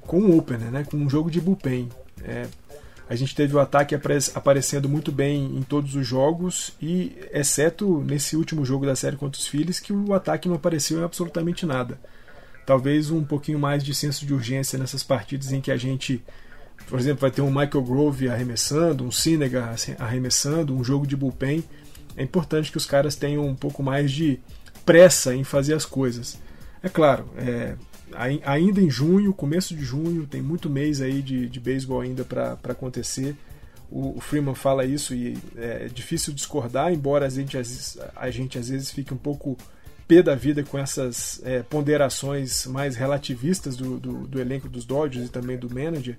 [0.01, 1.87] com um opener, né, com um jogo de bullpen.
[2.23, 2.47] É,
[3.07, 3.95] a gente teve o ataque
[4.35, 9.39] aparecendo muito bem em todos os jogos e exceto nesse último jogo da série contra
[9.39, 11.99] os Phillies que o ataque não apareceu em absolutamente nada.
[12.65, 16.23] Talvez um pouquinho mais de senso de urgência nessas partidas em que a gente
[16.87, 21.63] por exemplo, vai ter um Michael Grove arremessando, um Sinega arremessando, um jogo de bullpen
[22.19, 24.39] é importante que os caras tenham um pouco mais de
[24.85, 26.37] pressa em fazer as coisas.
[26.83, 27.75] É claro, é,
[28.45, 32.57] ainda em junho, começo de junho, tem muito mês aí de, de beisebol ainda para
[32.65, 33.37] acontecer.
[33.89, 37.57] o, Freeman fala isso e é difícil discordar, embora a gente,
[38.15, 39.57] a gente às vezes fique um pouco
[40.09, 45.27] pé da vida com essas é, ponderações mais relativistas do, do, do, elenco dos Dodgers
[45.27, 46.17] e também do manager.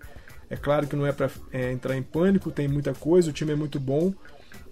[0.48, 3.50] É claro que não é para é, entrar em pânico, tem muita coisa, o time
[3.50, 4.14] é muito bom,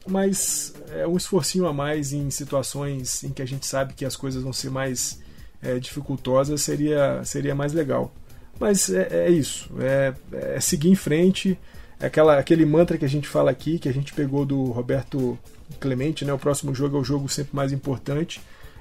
[0.06, 4.14] mas é um esforcinho a mais em situações em que a gente sabe que as
[4.14, 5.18] coisas vão ser mais
[5.60, 8.14] é, dificultosas seria, seria mais legal.
[8.60, 11.58] Mas é, é isso, é, é, seguir em frente,
[11.98, 15.36] é aquela, aquele mantra que a gente fala aqui, que a gente pegou do Roberto
[15.80, 16.32] Clemente, né?
[16.32, 18.40] o próximo jogo é o jogo sempre mais importante.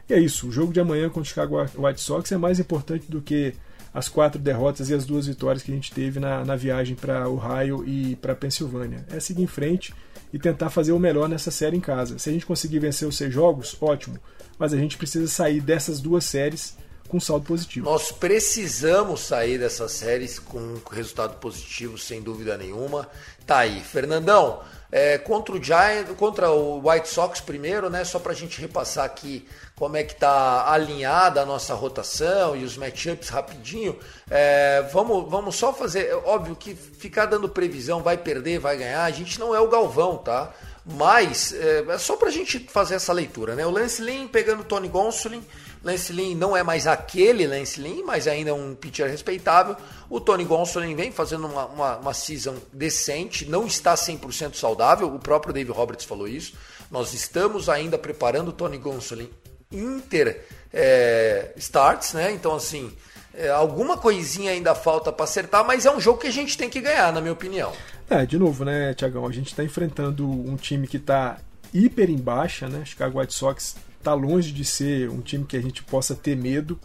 [0.09, 3.09] E é isso, o jogo de amanhã contra o Chicago White Sox é mais importante
[3.09, 3.53] do que
[3.93, 7.27] as quatro derrotas e as duas vitórias que a gente teve na, na viagem para
[7.27, 9.05] Ohio e para Pensilvânia.
[9.09, 9.93] É seguir em frente
[10.31, 12.19] e tentar fazer o melhor nessa série em casa.
[12.19, 14.19] Se a gente conseguir vencer os seis jogos, ótimo,
[14.57, 17.89] mas a gente precisa sair dessas duas séries com saldo positivo.
[17.89, 23.07] Nós precisamos sair dessas séries com resultado positivo, sem dúvida nenhuma.
[23.45, 24.61] Tá aí, Fernandão.
[24.91, 28.03] É, contra o Giant, contra o White Sox primeiro, né?
[28.05, 32.63] Só para a gente repassar aqui como é que tá alinhada a nossa rotação e
[32.63, 33.97] os matchups rapidinho.
[34.29, 36.07] É, vamos, vamos só fazer.
[36.07, 39.03] É óbvio que ficar dando previsão, vai perder, vai ganhar.
[39.03, 40.53] A gente não é o Galvão, tá?
[40.85, 43.65] Mas é, é só para a gente fazer essa leitura, né?
[43.65, 45.43] O Lance Lynn pegando o Tony Gonsolin.
[45.87, 49.77] Lance Lynn não é mais aquele Lance Lynn, mas ainda é um pitcher respeitável.
[50.09, 55.17] O Tony Gonsolin vem fazendo uma, uma, uma season decente, não está 100% saudável, o
[55.17, 56.53] próprio Dave Roberts falou isso.
[56.91, 59.29] Nós estamos ainda preparando o Tony Gonsolin
[59.71, 62.31] Inter é, starts, né?
[62.31, 62.91] Então, assim,
[63.33, 66.69] é, alguma coisinha ainda falta para acertar, mas é um jogo que a gente tem
[66.69, 67.71] que ganhar, na minha opinião.
[68.09, 69.25] É, de novo, né, Tiagão?
[69.25, 71.37] A gente está enfrentando um time que está
[71.73, 72.83] hiper em baixa, né?
[72.85, 73.75] Chicago White Sox
[74.07, 76.79] está longe de ser um time que a gente possa ter medo.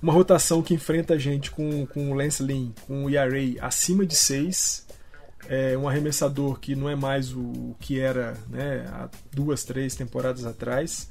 [0.00, 4.06] Uma rotação que enfrenta a gente com, com o Lance Lynn, com o ERA acima
[4.06, 4.86] de 6.
[5.48, 10.46] É um arremessador que não é mais o que era né, há duas, três temporadas
[10.46, 11.10] atrás.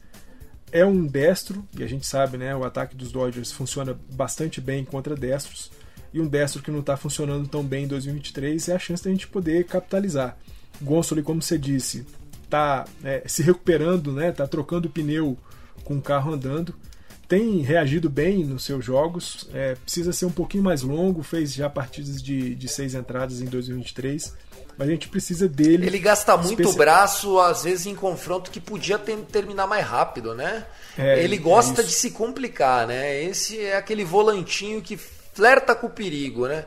[0.72, 4.84] É um destro, e a gente sabe, né, o ataque dos Dodgers funciona bastante bem
[4.84, 5.70] contra destros
[6.14, 9.12] e um destro que não está funcionando tão bem em 2023 é a chance da
[9.12, 10.38] gente poder capitalizar.
[10.82, 12.06] Gonsolin, como você disse,
[12.52, 14.32] está é, se recuperando, né?
[14.32, 15.38] Tá trocando pneu
[15.84, 16.74] com o carro andando.
[17.28, 19.48] Tem reagido bem nos seus jogos.
[19.54, 21.24] É, precisa ser um pouquinho mais longo.
[21.24, 24.34] Fez já partidas de, de seis entradas em 2023.
[24.78, 25.86] Mas a gente precisa dele.
[25.86, 30.34] Ele gasta muito o braço, às vezes, em confronto que podia ter, terminar mais rápido,
[30.34, 30.66] né?
[30.98, 33.24] É, Ele gosta é de se complicar, né?
[33.24, 36.66] Esse é aquele volantinho que flerta com o perigo, né?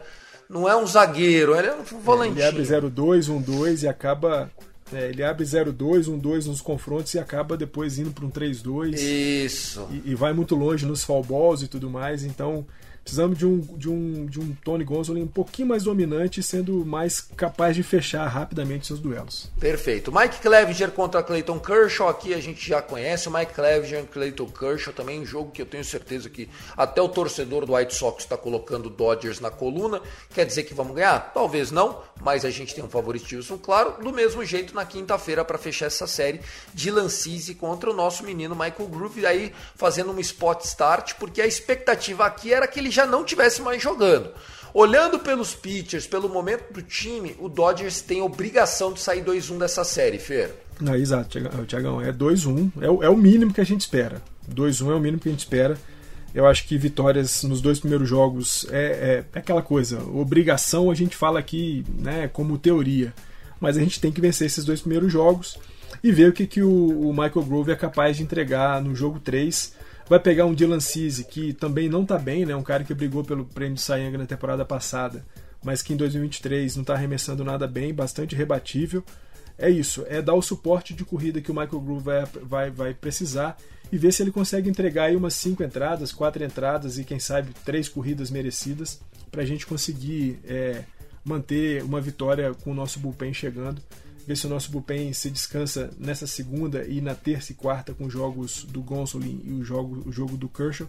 [0.48, 2.42] Não é um zagueiro, ele é um volantinho.
[2.42, 4.50] É, ele abre 0-2, 1-2 e acaba.
[4.94, 8.94] É, ele abre 0-2, 1-2 nos confrontos e acaba depois indo para um 3-2.
[8.94, 9.86] Isso.
[9.90, 12.24] E, e, vai muito longe nos fall balls e tudo mais.
[12.24, 12.66] Então,
[13.04, 17.20] Precisamos de um, de um, de um Tony Gonsolin um pouquinho mais dominante, sendo mais
[17.20, 19.50] capaz de fechar rapidamente seus duelos.
[19.60, 20.10] Perfeito.
[20.10, 23.28] Mike Clevinger contra Clayton Kershaw, aqui a gente já conhece.
[23.28, 27.02] O Mike Clevinger e Clayton Kershaw também um jogo que eu tenho certeza que até
[27.02, 30.00] o torcedor do White Sox está colocando Dodgers na coluna.
[30.32, 31.32] Quer dizer que vamos ganhar?
[31.34, 34.02] Talvez não, mas a gente tem um favoritismo claro.
[34.02, 36.40] Do mesmo jeito na quinta-feira para fechar essa série
[36.72, 41.46] de Lancise contra o nosso menino Michael Groove, aí fazendo um spot start, porque a
[41.46, 44.30] expectativa aqui era que ele já não tivesse mais jogando.
[44.72, 49.84] Olhando pelos pitchers, pelo momento do time, o Dodgers tem obrigação de sair 2-1 dessa
[49.84, 50.52] série, Fer.
[50.84, 52.00] Ah, exato, Tiagão.
[52.00, 54.20] É 2-1, é, é, o mínimo que a gente espera.
[54.52, 55.78] 2-1 é o mínimo que a gente espera.
[56.34, 60.02] Eu acho que vitórias nos dois primeiros jogos é, é, é, aquela coisa.
[60.02, 63.14] Obrigação a gente fala aqui né, como teoria.
[63.60, 65.56] Mas a gente tem que vencer esses dois primeiros jogos
[66.02, 69.20] e ver o que, que o, o Michael Grove é capaz de entregar no jogo
[69.20, 69.73] 3
[70.08, 72.54] Vai pegar um Dylan Cease, que também não está bem, né?
[72.54, 75.24] Um cara que brigou pelo prêmio de Sayang na temporada passada,
[75.64, 79.02] mas que em 2023 não está arremessando nada bem, bastante rebatível.
[79.56, 82.94] É isso, é dar o suporte de corrida que o Michael Groove vai, vai, vai
[82.94, 83.56] precisar
[83.90, 87.52] e ver se ele consegue entregar aí umas cinco entradas, quatro entradas e quem sabe
[87.64, 90.82] três corridas merecidas para a gente conseguir é,
[91.24, 93.80] manter uma vitória com o nosso bullpen chegando
[94.26, 98.06] ver se o nosso bullpen se descansa nessa segunda e na terça e quarta com
[98.06, 100.88] os jogos do Gonsolin e o jogo, o jogo do Kershaw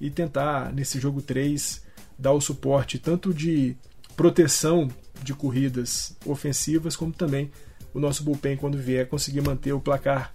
[0.00, 1.82] e tentar nesse jogo 3
[2.18, 3.76] dar o suporte tanto de
[4.16, 4.90] proteção
[5.22, 7.50] de corridas ofensivas como também
[7.94, 10.34] o nosso bullpen quando vier conseguir manter o placar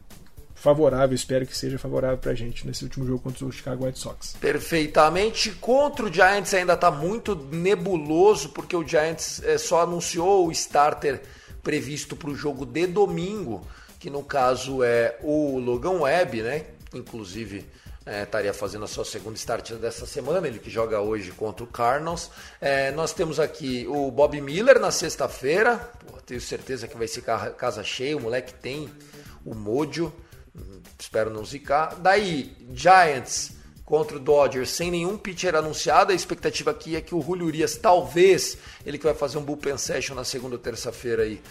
[0.62, 3.98] favorável, espero que seja favorável para a gente nesse último jogo contra o Chicago White
[3.98, 4.36] Sox.
[4.40, 5.52] Perfeitamente.
[5.54, 11.22] Contra o Giants ainda está muito nebuloso, porque o Giants é, só anunciou o starter
[11.64, 13.66] previsto para o jogo de domingo,
[14.00, 16.66] que no caso é o Logan Webb, né?
[16.94, 17.66] Inclusive
[18.06, 21.68] é, estaria fazendo a sua segunda start dessa semana, ele que joga hoje contra o
[21.68, 22.32] Cardinals.
[22.60, 25.92] É, nós temos aqui o Bob Miller na sexta-feira,
[26.26, 27.22] tenho certeza que vai ser
[27.58, 28.90] casa cheia, o moleque tem
[29.46, 30.14] o mojo,
[30.98, 31.96] espero não zicar.
[31.96, 33.54] Daí, Giants
[33.92, 36.14] contra o Dodgers sem nenhum pitcher anunciado.
[36.14, 39.78] A expectativa aqui é que o Julio Urias, talvez, ele que vai fazer um bullpen
[39.78, 41.42] session na segunda ou terça-feira aí,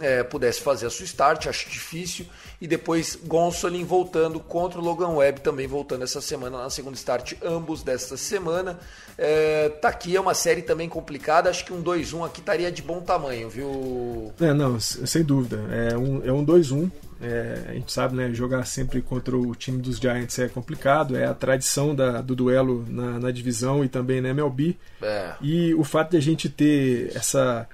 [0.00, 2.24] é, pudesse fazer a sua start, acho difícil.
[2.58, 7.34] E depois Gonsolin voltando contra o Logan Webb, também voltando essa semana na segunda start,
[7.42, 8.78] ambos desta semana.
[9.18, 12.80] É, tá aqui, é uma série também complicada, acho que um 2-1 aqui estaria de
[12.80, 14.32] bom tamanho, viu?
[14.40, 15.62] É, não, sem dúvida.
[15.70, 16.90] É um, é um 2-1.
[17.22, 21.26] É, a gente sabe, né, jogar sempre contra o time dos Giants é complicado, é
[21.26, 24.76] a tradição da, do duelo na, na divisão e também na MLB.
[25.02, 25.34] É.
[25.40, 27.68] E o fato de a gente ter essa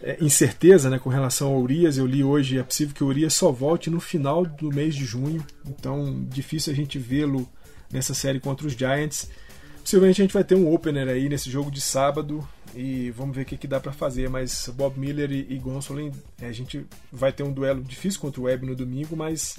[0.00, 1.96] é, incerteza né, com relação ao Urias.
[1.96, 5.04] Eu li hoje, é possível que o Urias só volte no final do mês de
[5.04, 7.48] junho, então difícil a gente vê-lo
[7.90, 9.30] nessa série contra os Giants.
[9.80, 13.42] Possivelmente a gente vai ter um opener aí nesse jogo de sábado e vamos ver
[13.42, 14.28] o que, que dá para fazer.
[14.28, 18.40] Mas Bob Miller e, e Gonsolin, é, a gente vai ter um duelo difícil contra
[18.40, 19.58] o Webb no domingo, mas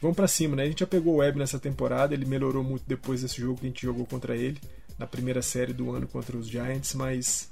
[0.00, 0.64] vamos para cima, né?
[0.64, 3.66] A gente já pegou o Webb nessa temporada, ele melhorou muito depois desse jogo que
[3.66, 4.58] a gente jogou contra ele
[4.98, 7.49] na primeira série do ano contra os Giants, mas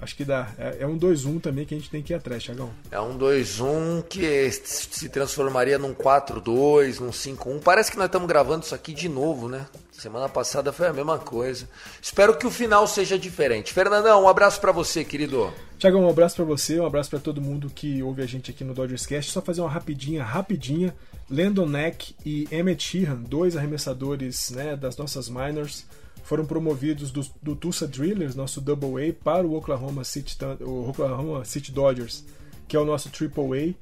[0.00, 0.48] Acho que dá.
[0.58, 2.70] É, é um 2-1 também que a gente tem que ir atrás, Thiagão.
[2.90, 7.60] É um 2-1 que se transformaria num 4-2, num 5-1.
[7.62, 9.66] Parece que nós estamos gravando isso aqui de novo, né?
[9.90, 11.66] Semana passada foi a mesma coisa.
[12.02, 13.72] Espero que o final seja diferente.
[13.72, 15.50] Fernandão, um abraço para você, querido.
[15.78, 18.62] Thiagão, um abraço para você, um abraço para todo mundo que ouve a gente aqui
[18.62, 19.32] no Dodgers Cast.
[19.32, 20.94] Só fazer uma rapidinha, rapidinha.
[21.30, 25.84] Landon Neck e Emmett Sheehan, dois arremessadores né, das nossas minors
[26.26, 31.44] foram promovidos do, do Tulsa Drillers, nosso Double A, para o Oklahoma City, o Oklahoma
[31.44, 32.24] City Dodgers,
[32.66, 33.74] que é o nosso Triple A.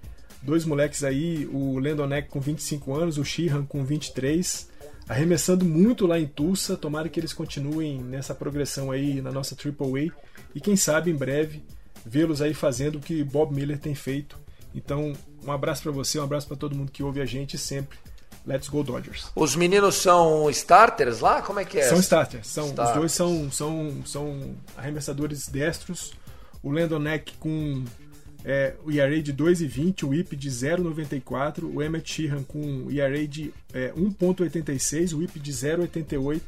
[0.43, 4.69] Dois moleques aí, o Landon com 25 anos, o Sheehan com 23,
[5.09, 6.77] arremessando muito lá em Tulsa.
[6.77, 10.13] Tomara que eles continuem nessa progressão aí na nossa Triple A
[10.55, 11.65] e quem sabe em breve
[12.05, 14.39] vê-los aí fazendo o que Bob Miller tem feito.
[14.75, 17.97] Então, um abraço para você, um abraço para todo mundo que ouve a gente sempre.
[18.47, 19.31] Let's Go Dodgers.
[19.35, 21.41] Os meninos são starters lá?
[21.41, 21.89] Como é que é?
[21.89, 22.47] São starters.
[22.47, 22.91] São, starters.
[22.91, 26.13] Os dois são, são, são arremessadores destros.
[26.63, 27.85] O Landon Neck com
[28.45, 33.53] é, o ERA de 2,20, o WHIP de 0,94, o Emmett Sheehan com ERA de
[33.73, 36.41] é, 1,86, o WHIP de 0,88.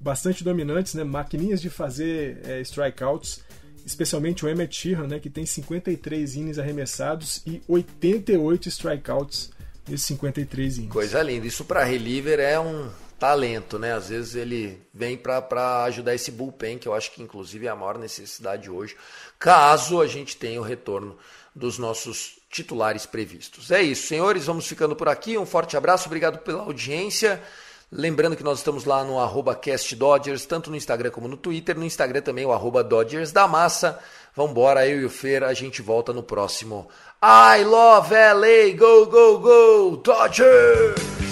[0.00, 1.04] Bastante dominantes, né?
[1.04, 3.42] maquininhas de fazer é, strikeouts,
[3.84, 5.18] especialmente o Emmett Sheehan, né?
[5.18, 9.50] que tem 53 innings arremessados e 88 strikeouts
[9.88, 10.92] esses 53 innings.
[10.92, 11.46] Coisa linda.
[11.46, 13.94] Isso para reliever é um talento, né?
[13.94, 17.76] Às vezes ele vem para ajudar esse bullpen, que eu acho que inclusive é a
[17.76, 18.96] maior necessidade hoje,
[19.38, 21.16] caso a gente tenha o retorno
[21.54, 23.70] dos nossos titulares previstos.
[23.70, 25.38] É isso, senhores, vamos ficando por aqui.
[25.38, 27.42] Um forte abraço, obrigado pela audiência.
[27.90, 31.78] Lembrando que nós estamos lá no arroba CastDodgers, tanto no Instagram como no Twitter.
[31.78, 33.98] No Instagram também o arroba Dodgers da Massa.
[34.36, 36.86] Vambora, eu e o Fer, a gente volta no próximo
[37.22, 41.25] I love LA, go, go, go, Dodgers!